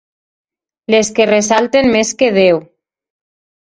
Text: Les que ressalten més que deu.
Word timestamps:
Les 0.95 1.11
que 1.19 1.27
ressalten 1.31 1.91
més 1.97 2.15
que 2.23 2.31
deu. 2.39 2.63